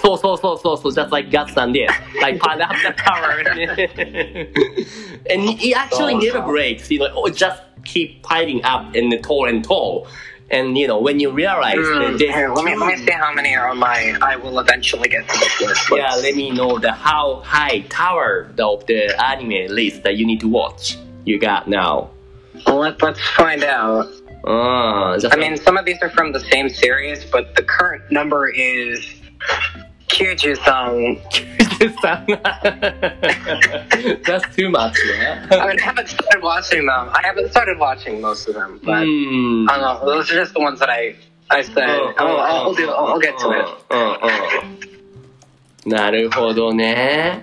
[0.00, 1.90] So, so, so, so, so, just like Guts-san did.
[2.20, 3.30] Like pile up the power.
[5.30, 6.90] and it actually never oh, breaks.
[6.90, 10.06] You know, just keep piling up and tall and tall.
[10.50, 12.54] And you know, when you realize mm, that hmm.
[12.54, 14.16] let me let me see how many are on my.
[14.20, 15.90] I will eventually get to this list.
[15.90, 20.40] Yeah, let me know the how high tower of the anime list that you need
[20.40, 20.98] to watch.
[21.24, 22.10] You got now.
[22.66, 24.06] Well, let, let's find out.
[24.43, 28.09] Uh, just I mean, some of these are from the same series, but the current
[28.11, 29.05] number is
[30.07, 31.21] Kyuju-san.
[34.25, 35.47] that's too much, yeah.
[35.51, 37.09] I mean, I haven't started watching them.
[37.13, 39.69] I haven't started watching most of them, but Hmm.
[39.69, 40.05] I don't know.
[40.05, 41.15] Those are just the ones that I
[41.51, 41.75] I said.
[41.89, 42.89] Oh, oh, I'll, I'll do.
[42.89, 43.65] I'll, I'll get to it.
[43.89, 44.89] うんうん
[45.85, 47.41] なるほどね。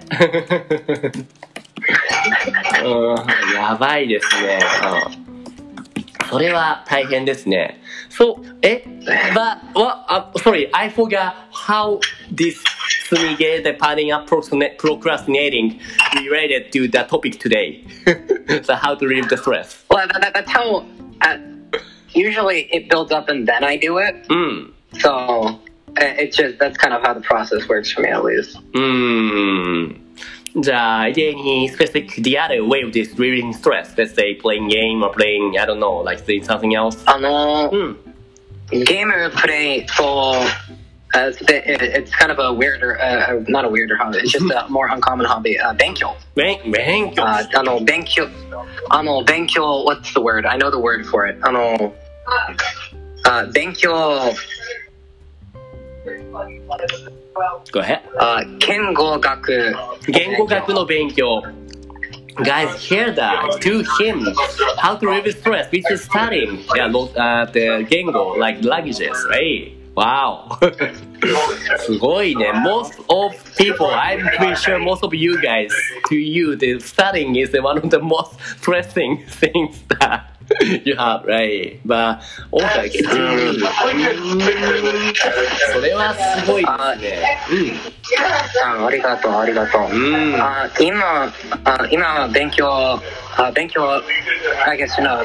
[2.84, 4.58] うん、やばいですね。
[5.08, 5.19] うん
[6.30, 7.80] それは大変ですね。
[8.08, 8.82] そう、え、
[9.34, 11.98] but, what, uh, sorry, I forgot how
[12.34, 12.56] this
[13.08, 15.78] 積みゲー the padding up procrastina- procrastinating
[16.28, 17.84] related to the topic today.
[18.64, 19.84] so how to relieve the stress.
[19.88, 20.84] Well, that, that, that's how.
[21.20, 21.38] Uh,
[22.10, 24.26] usually, it builds up and then I do it.
[24.28, 24.72] うん。
[24.98, 25.60] So uh,
[26.18, 28.58] it's just that's kind of how the process works for me, at least.
[28.74, 28.80] う
[30.54, 30.62] ーん。
[30.62, 33.94] じゃあ、any specific the other way of this relieving stress?
[33.96, 36.98] Let's say playing game or playing, I don't know, like doing something else?
[37.06, 37.96] あのうん。
[38.70, 40.32] ゲーム play so
[41.14, 43.96] uh, it's, a bit- it, it's kind of a weirder, uh, uh, not a weirder
[43.96, 44.18] hobby.
[44.18, 45.58] It's just a more uncommon hobby.
[45.58, 46.16] Uh, 勉強。
[46.34, 47.22] 勉勉強。
[47.24, 48.26] Uh, あの勉強。
[48.90, 49.84] あの勉強。
[49.84, 50.46] What's the word?
[50.46, 51.38] I know the word for it.
[51.42, 51.94] あの。
[53.24, 53.92] Uh, 勉強。
[57.72, 58.00] Go ahead.
[58.18, 59.74] あ言語学。
[60.08, 61.42] 言語学の勉強。
[62.44, 64.26] Guys, hear that to him
[64.76, 69.72] how to relieve stress, which is studying yeah, lo- uh, the 言語 like languages, right?
[69.96, 70.58] Wow.
[71.78, 72.52] すごいね。
[72.52, 75.70] Most of people, I'm pretty sure most of you guys,
[76.10, 80.24] to you, the studying is one of the most stressing things that
[80.85, 81.79] You have right,
[85.73, 86.65] それはすごい。
[86.65, 86.89] あ、
[88.85, 89.81] ありがとうありがとう。
[90.39, 91.31] あ、今
[91.63, 92.67] あ今勉強
[93.37, 94.01] あ勉強
[94.65, 95.21] 解決しな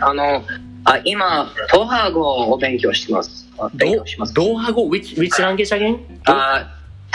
[0.00, 0.42] あ,の
[0.84, 3.46] あ今ドハ語を勉強してます。
[3.74, 4.34] どうします。
[4.34, 5.98] ドハ語 which which language again?
[6.26, 6.66] あ、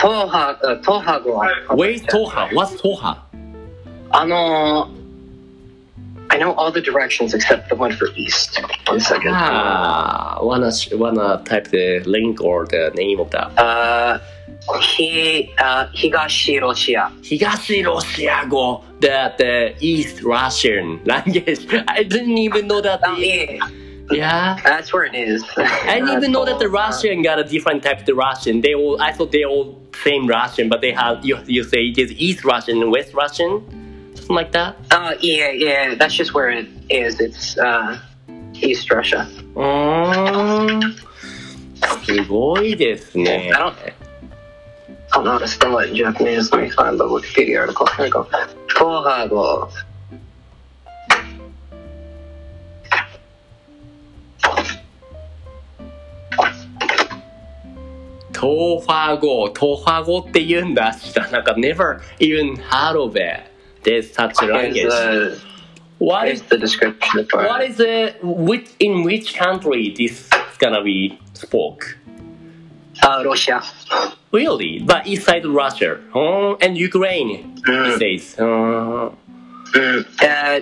[0.02, 1.42] ドハドハ語。
[1.76, 2.48] Wait, ドハ。
[2.52, 3.22] What's ドハ？
[4.10, 4.99] あのー。
[6.30, 8.60] I know all the directions except the one for east.
[8.86, 9.32] One second.
[9.34, 13.58] Ah, wanna wanna type the link or the name of that?
[13.58, 14.20] Uh,
[14.80, 17.12] he uh, Higashi Russia.
[17.22, 21.66] Higashi Russia go the the East Russian language.
[21.88, 23.02] I didn't even know that.
[23.02, 23.68] Um, yeah.
[24.12, 24.60] yeah.
[24.62, 25.44] that's where it is.
[25.56, 28.60] I didn't even know that the Russian got a different type of Russian.
[28.60, 31.98] They all I thought they all same Russian, but they have you you say it
[31.98, 33.80] is East Russian and West Russian
[34.14, 34.76] something like that?
[34.90, 35.94] Uh, yeah, yeah.
[35.94, 37.20] That's just where it is.
[37.20, 38.00] It's uh,
[38.54, 39.28] East Russia.
[43.56, 43.74] Oh,
[45.12, 46.52] I don't know how to spell in Japanese.
[46.52, 47.86] Let me find the Wikipedia article.
[47.86, 48.28] Here we go.
[48.68, 49.70] Tohago.
[62.20, 63.49] Even heard of it.
[63.82, 64.82] There's such language.
[64.84, 65.40] the,
[65.98, 70.12] What is the description for what is the which in which country this
[70.50, 71.96] is gonna be spoke?
[73.02, 73.62] Uh, Russia.
[74.32, 74.80] Really?
[74.80, 75.98] But inside Russia.
[76.14, 77.52] Oh, and Ukraine.
[77.66, 77.98] He Mm.
[77.98, 78.38] says.
[78.38, 79.10] Uh,
[79.72, 80.60] Mm, uh,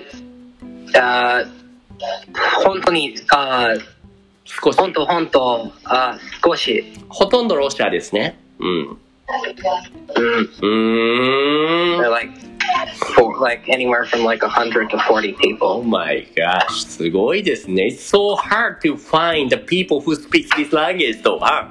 [0.93, 1.47] uh,
[2.63, 3.73] 本当に、あ
[4.45, 4.77] 少し。
[4.77, 8.37] 本当本当、あ少し、ほとんどロシアですね。
[8.59, 8.67] うん。
[8.69, 8.97] うん、
[10.61, 12.31] うーん like,
[13.16, 15.82] for, like anywhere from like 100 to 40 Oh people.
[15.82, 17.86] my gosh, すごいですね。
[17.86, 21.66] It's so hard to find the people who speak this language though, huh?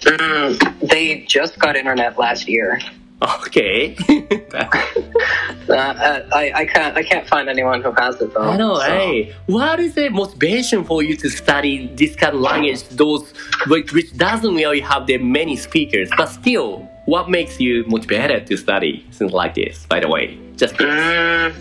[0.00, 2.78] Mm, they just got internet last year.
[3.22, 3.96] Okay.
[5.68, 8.42] Uh, uh, I, I can't I can't find anyone who has it though.
[8.50, 9.34] I know, so- hey.
[9.46, 13.32] What is the motivation for you to study this kind of language, those
[13.68, 18.55] which, which doesn't really have the many speakers, but still, what makes you motivated to
[18.55, 19.85] study things like this?
[19.85, 21.51] By the way, just um,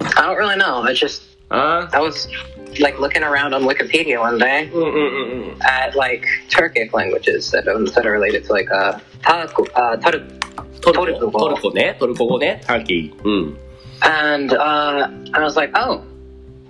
[0.00, 0.84] I don't really know.
[0.84, 2.28] it's just uh, I was
[2.78, 7.50] like looking around on Wikipedia one day mm, mm, mm, mm, at like Turkic languages
[7.50, 10.22] that are, that are related to like uh, Turku, uh, Turku,
[10.80, 13.22] トルコ,トルコね、トルコ語ね、ターキー。
[13.24, 13.58] うん。
[14.02, 14.60] And hmm.
[14.60, 16.04] uh, I was like, oh,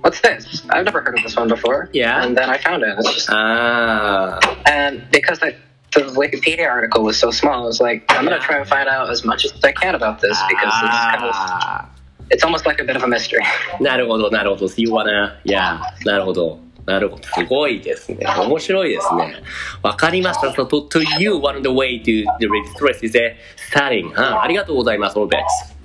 [0.00, 0.64] what's this?
[0.70, 1.90] I've never heard of this one before.
[1.92, 2.24] Yeah.
[2.24, 2.96] And then I found it.
[2.98, 4.40] It's just, ah.
[4.64, 5.54] And because I
[5.93, 9.09] the Wikipedia article was so small, I was like, I'm gonna try and find out
[9.09, 11.89] as much as I can about this because it's kind of Ah.
[12.29, 13.43] it's almost like a bit of a mystery.
[13.79, 14.67] なるほど、なるほど。
[14.77, 15.79] You wanna, yeah.
[16.05, 16.59] なるほど。
[16.85, 17.23] なるほど。
[17.23, 18.25] すごいですね。
[18.25, 19.35] 面白いですね。
[19.83, 20.47] わかりました。
[20.47, 23.33] So, to, to you, one of the way to the stress is uh,
[23.71, 24.11] studying.
[24.13, 25.75] はありがとうございます、オルベックス。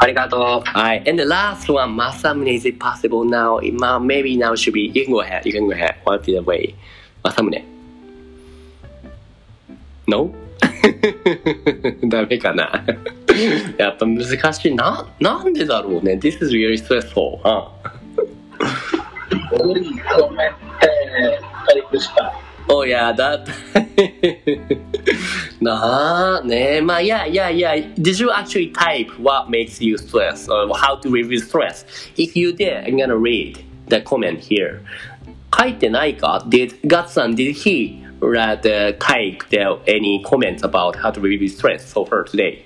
[0.00, 0.62] Arigato.
[0.64, 0.98] はい。
[1.08, 3.58] And the last one, マサムネ is it possible now?
[3.78, 5.94] まあ maybe now should be, you can go ahead, you can go ahead.
[6.04, 6.74] What is the way?
[7.22, 7.69] マサムネ。
[10.06, 10.30] No?
[12.08, 12.84] ダメかな
[13.78, 14.74] やっぱ難しい。
[14.74, 16.14] な、なんでだろうね。
[16.14, 17.40] This is really stressful.
[17.42, 17.92] はあ
[19.52, 20.36] Come
[21.66, 22.32] Kalikusta.
[22.68, 23.46] Oh yeah, that.
[25.60, 27.94] なあ、ねまあ、yeah, yeah, yeah.
[27.94, 31.84] Did you actually type what makes you stress or how to relieve stress?
[32.16, 34.80] If you did, I'm gonna read the comment here.
[35.56, 41.85] 書いてないか Did Gatsan, did he uh, type the, any comments about how to relieve stress
[41.85, 42.63] so far today?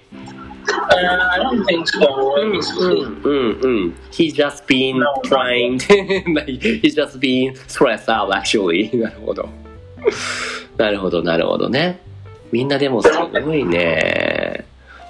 [0.68, 0.96] Uh,
[1.32, 2.06] I don't think so.
[2.36, 3.96] うんうん。
[4.12, 5.06] He's just been No.
[5.24, 5.80] trying.
[6.82, 8.92] He's just been stressed out actually.
[8.98, 9.50] なるほど。
[10.78, 12.00] なるほど、なるほどね。
[12.52, 14.66] みんなでもすごいね。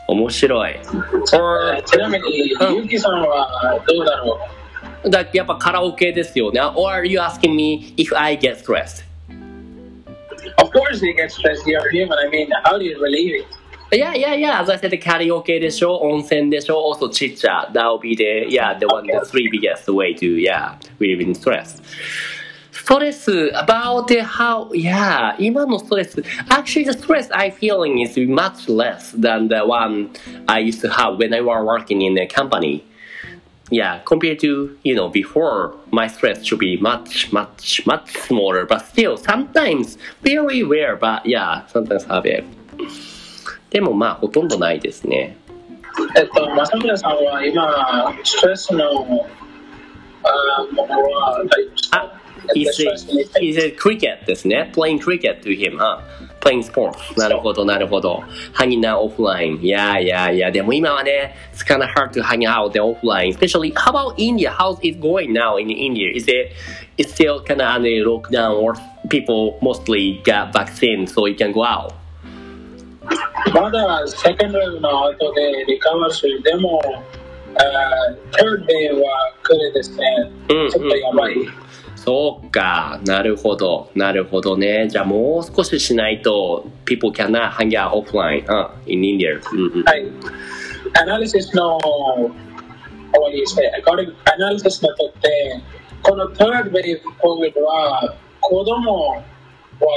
[0.08, 0.76] 面白い。
[1.32, 4.40] Uh, ちなみに、うんゆうきさんはどうだろ
[5.04, 6.60] うだやっぱカラオケですよね。
[6.62, 9.05] Or are you asking me if I get stressed?
[10.59, 12.19] Of course you get stressed, you're human.
[12.19, 13.47] I mean, how do you relieve it?
[13.93, 14.61] Yeah, yeah, yeah.
[14.61, 17.69] As I said, カラオケでしょ、温泉でしょ、also ちっちゃ。
[17.73, 21.83] That will be the, yeah, the one, the three biggest way to, yeah, relieving stress.
[22.71, 29.65] ストレス about how, yeah, 今のストレス actually the stress I feeling is much less than the
[29.65, 30.11] one
[30.47, 32.85] I used to have when I was working in a company.
[33.71, 38.85] Yeah, compared to, you know, before, my stress should be much, much, much smaller, but
[38.85, 42.45] still, sometimes, very rare, but yeah, sometimes have it.
[43.71, 45.37] でもまあ、ほとんどないですね。
[46.17, 49.29] えっと、正村さんは今、ストレスの
[50.23, 52.21] あものは大丈夫ですかあ、
[52.55, 54.73] he's a, he's a cricket ですね。
[54.75, 56.01] playing cricket to him, huh?
[56.46, 57.20] playing sports.
[57.20, 58.24] なるほど、なるほど。
[58.54, 59.60] Hanging out offline.
[59.62, 60.52] Yeah, yeah, yeah.
[60.52, 63.30] でも今はね、it's kind of hard to hang out the offline.
[63.34, 64.52] Especially, how about India?
[64.52, 66.12] How's it going now in India?
[66.14, 66.54] Is it
[66.98, 68.76] it's still kind of under lockdown or
[69.10, 71.94] people mostly got vaccine so you can go out?
[73.54, 76.42] まだセカンドウェーブの後でリカバーする。
[76.44, 76.82] でも、
[77.56, 80.32] uh, third wave は来るですね。
[80.48, 81.34] ちょっとやばい。
[81.34, 81.66] うんうん
[82.06, 83.00] そうか。
[83.04, 83.90] なるほど。
[83.96, 84.88] なるほどね。
[84.88, 89.42] じゃあもう少ししないと、people cannot hang out offline、uh, in India.
[89.86, 90.06] はい。
[91.02, 93.72] アナリシスの、what do you say?
[93.82, 95.60] according アナリシスのとって、
[96.04, 99.24] この third wave COVID は子供は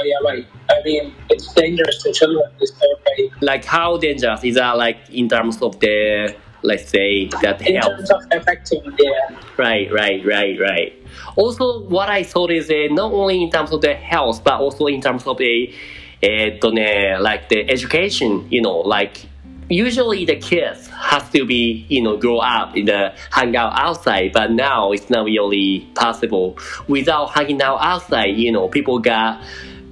[0.07, 0.47] やばい。
[0.67, 3.31] I mean, it's dangerous to children, this third wave.
[3.41, 7.97] like how dangerous is that like in terms of the let's say that In health
[7.97, 10.93] terms of affecting their right right right right.
[11.35, 14.87] Also what i thought is uh, not only in terms of the health but also
[14.87, 15.73] in terms of the
[16.21, 19.25] uh, like the education you know like
[19.69, 24.31] usually the kids has to be you know grow up in the hang out outside
[24.33, 26.57] but now it's not really possible.
[26.87, 29.41] Without hanging out outside you know people got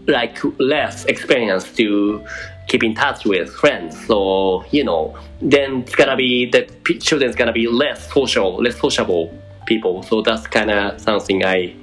[0.08, 2.26] like less experience to
[2.69, 7.37] keep in touch with friends so you know then it's gonna be the p- children's
[7.37, 9.33] gonna be less social less sociable
[9.67, 11.75] people so that's kind of something i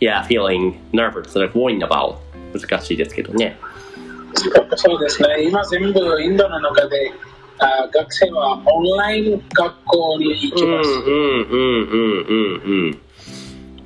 [0.00, 2.16] yeah feeling nervous like worrying about
[2.52, 3.56] 難しいですけどね
[4.76, 5.42] そうですね。
[5.42, 7.12] 今全部インドの中で、
[7.58, 10.90] あ学生はオンライン学校に行きます。
[10.90, 13.00] うんうんうんうんうんうん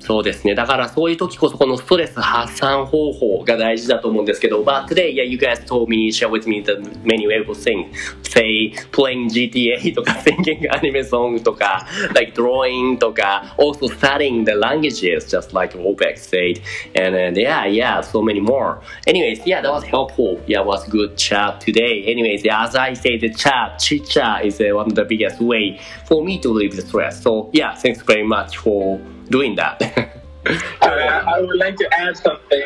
[0.08, 0.56] そうですね。
[0.56, 7.94] だからそういう時こそこのストレス発散方法が大事だと思うんですけど、But today, yeah, you guys told me, share with me the many valuable things.
[8.24, 11.86] Say, playing GTA とか singing anime song とか、
[12.16, 16.62] like drawing とか、also studying the languages, just like Obex said.
[16.96, 18.80] And then, yeah, yeah, so many more.
[19.08, 20.40] Anyways, yeah, that was helpful.
[20.48, 22.06] Yeah, was good chat today.
[22.08, 25.42] Anyways, yeah, as I say, the chat, chit chat is uh, one of the biggest
[25.42, 27.22] way for me to relieve the stress.
[27.22, 29.82] So, yeah, thanks very much for doing that.
[30.82, 32.64] Uh, I would like to add something.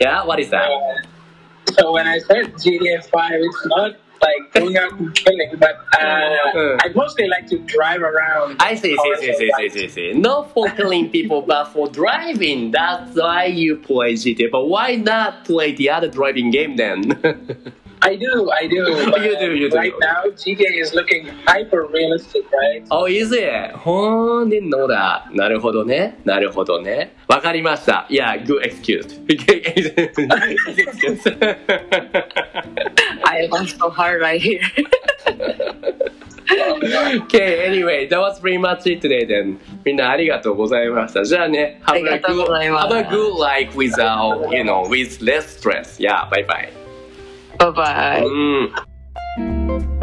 [0.00, 0.70] yeah, what is that?
[0.70, 5.76] Uh, so when I said GTA 5, it's not like going out and killing, but
[6.00, 6.76] uh.
[6.80, 8.56] I mostly like to drive around.
[8.60, 10.12] I see, see, see, see, see, see, see.
[10.14, 12.70] Not for killing people, but for driving.
[12.70, 14.50] That's why you play GTA.
[14.50, 17.20] But why not play the other driving game then?
[18.05, 18.83] I do, I do.
[19.11, 19.77] but You do, you do.
[19.77, 22.85] Right now, GTA is looking hyper realistic, right?
[22.91, 23.71] oh, is it?
[23.75, 25.33] ほー、didn't know that.
[25.33, 26.19] なるほどね。
[26.25, 27.15] なるほどね。
[27.29, 28.05] わかりました。
[28.09, 29.07] Yeah, good excuse.
[29.25, 29.39] Good
[30.77, 31.23] excuse.
[33.23, 34.59] I laughed so hard right here.
[37.23, 39.59] okay, anyway, that was pretty much it today then.
[39.85, 41.23] みんなありがとうございました。
[41.23, 45.97] じゃあね、have ありが a とう good, ございます have a good life without, you know, with less stress.
[45.99, 46.76] Yeah, bye bye.
[47.58, 48.22] 拜拜。
[48.22, 49.97] 嗯。